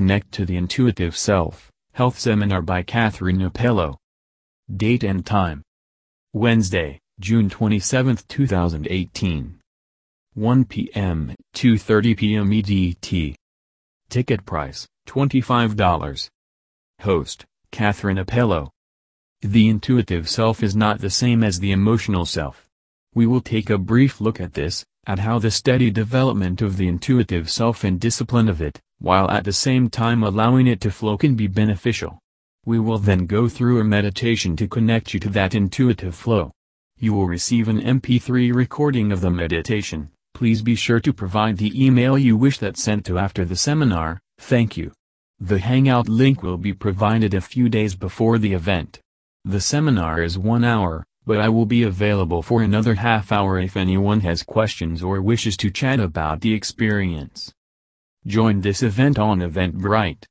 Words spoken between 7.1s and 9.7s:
June 27, 2018.